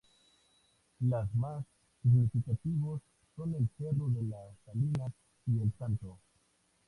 [1.01, 1.63] Los más
[2.01, 3.01] significativos
[3.35, 5.13] son El Cerro de las Salinas
[5.45, 6.17] y El Santo.